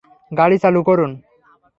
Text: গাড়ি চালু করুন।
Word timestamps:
গাড়ি 0.31 0.57
চালু 0.63 0.81
করুন। 0.87 1.11